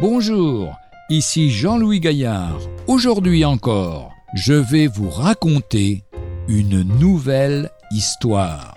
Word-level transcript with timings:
Bonjour, 0.00 0.78
ici 1.10 1.50
Jean-Louis 1.50 2.00
Gaillard. 2.00 2.58
Aujourd'hui 2.86 3.44
encore, 3.44 4.14
je 4.32 4.54
vais 4.54 4.86
vous 4.86 5.10
raconter 5.10 6.04
une 6.48 6.80
nouvelle 6.98 7.70
histoire. 7.90 8.74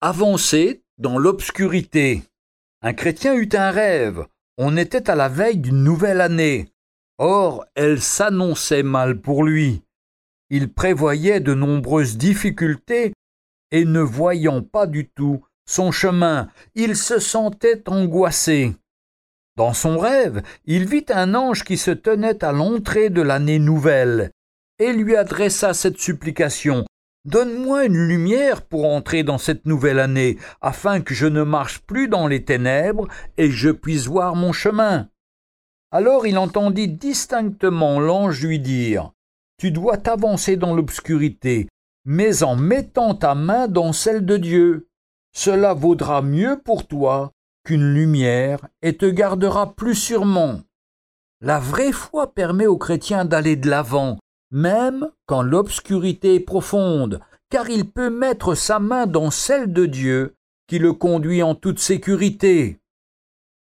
Avancé 0.00 0.82
dans 0.98 1.18
l'obscurité. 1.18 2.24
Un 2.82 2.92
chrétien 2.92 3.36
eut 3.36 3.50
un 3.52 3.70
rêve. 3.70 4.26
On 4.58 4.76
était 4.76 5.08
à 5.08 5.14
la 5.14 5.28
veille 5.28 5.58
d'une 5.58 5.84
nouvelle 5.84 6.20
année. 6.20 6.66
Or, 7.18 7.64
elle 7.76 8.00
s'annonçait 8.00 8.82
mal 8.82 9.20
pour 9.20 9.44
lui. 9.44 9.82
Il 10.50 10.72
prévoyait 10.72 11.38
de 11.38 11.54
nombreuses 11.54 12.16
difficultés 12.16 13.12
et 13.72 13.84
ne 13.84 14.00
voyant 14.00 14.62
pas 14.62 14.86
du 14.86 15.08
tout 15.08 15.44
son 15.66 15.90
chemin, 15.90 16.48
il 16.74 16.96
se 16.96 17.18
sentait 17.18 17.88
angoissé. 17.88 18.76
Dans 19.56 19.72
son 19.72 19.98
rêve, 19.98 20.42
il 20.64 20.86
vit 20.86 21.06
un 21.08 21.34
ange 21.34 21.64
qui 21.64 21.76
se 21.76 21.90
tenait 21.90 22.44
à 22.44 22.52
l'entrée 22.52 23.10
de 23.10 23.22
l'année 23.22 23.58
nouvelle, 23.58 24.30
et 24.78 24.92
lui 24.92 25.16
adressa 25.16 25.74
cette 25.74 25.98
supplication. 25.98 26.84
Donne-moi 27.24 27.84
une 27.84 28.08
lumière 28.08 28.62
pour 28.62 28.84
entrer 28.86 29.22
dans 29.22 29.38
cette 29.38 29.64
nouvelle 29.64 30.00
année, 30.00 30.38
afin 30.60 31.00
que 31.00 31.14
je 31.14 31.26
ne 31.26 31.42
marche 31.42 31.80
plus 31.80 32.08
dans 32.08 32.26
les 32.26 32.44
ténèbres 32.44 33.06
et 33.36 33.50
je 33.50 33.70
puisse 33.70 34.06
voir 34.06 34.34
mon 34.34 34.52
chemin. 34.52 35.08
Alors 35.92 36.26
il 36.26 36.38
entendit 36.38 36.88
distinctement 36.88 38.00
l'ange 38.00 38.44
lui 38.44 38.58
dire 38.58 39.12
Tu 39.58 39.70
dois 39.70 39.98
t'avancer 39.98 40.56
dans 40.56 40.74
l'obscurité, 40.74 41.68
mais 42.04 42.42
en 42.42 42.56
mettant 42.56 43.14
ta 43.14 43.34
main 43.34 43.68
dans 43.68 43.92
celle 43.92 44.24
de 44.24 44.36
Dieu. 44.36 44.88
Cela 45.32 45.74
vaudra 45.74 46.22
mieux 46.22 46.60
pour 46.62 46.86
toi 46.86 47.32
qu'une 47.64 47.94
lumière 47.94 48.66
et 48.82 48.96
te 48.96 49.06
gardera 49.06 49.74
plus 49.74 49.94
sûrement. 49.94 50.60
La 51.40 51.58
vraie 51.58 51.92
foi 51.92 52.34
permet 52.34 52.66
aux 52.66 52.78
chrétiens 52.78 53.24
d'aller 53.24 53.56
de 53.56 53.68
l'avant, 53.68 54.18
même 54.50 55.08
quand 55.26 55.42
l'obscurité 55.42 56.36
est 56.36 56.40
profonde, 56.40 57.20
car 57.50 57.68
il 57.70 57.90
peut 57.90 58.10
mettre 58.10 58.54
sa 58.54 58.78
main 58.78 59.06
dans 59.06 59.30
celle 59.30 59.72
de 59.72 59.86
Dieu, 59.86 60.36
qui 60.68 60.78
le 60.78 60.92
conduit 60.92 61.42
en 61.42 61.54
toute 61.54 61.78
sécurité. 61.78 62.78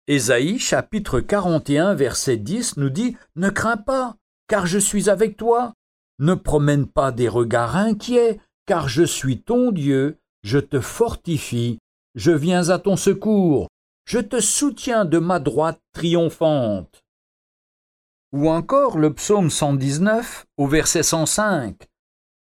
Ésaïe 0.08 0.58
chapitre 0.58 1.20
41 1.20 1.94
verset 1.94 2.38
10 2.38 2.78
nous 2.78 2.90
dit 2.90 3.16
Ne 3.36 3.50
crains 3.50 3.78
pas, 3.78 4.16
car 4.48 4.66
je 4.66 4.80
suis 4.80 5.10
avec 5.10 5.38
toi. 5.38 5.74
Ne 6.20 6.36
promène 6.36 6.86
pas 6.86 7.12
des 7.12 7.30
regards 7.30 7.76
inquiets, 7.76 8.40
car 8.66 8.90
je 8.90 9.04
suis 9.04 9.42
ton 9.42 9.72
Dieu, 9.72 10.18
je 10.44 10.60
te 10.60 10.80
fortifie, 10.80 11.80
je 12.16 12.32
viens 12.32 12.70
à 12.70 12.80
ton 12.80 12.98
secours, 12.98 13.68
je 14.06 14.20
te 14.20 14.42
soutiens 14.42 15.06
de 15.06 15.18
ma 15.18 15.40
droite 15.40 15.80
triomphante. 15.94 17.04
Ou 18.32 18.50
encore 18.50 18.98
le 18.98 19.14
psaume 19.14 19.50
119 19.50 20.46
au 20.58 20.68
verset 20.68 21.04
105. 21.04 21.88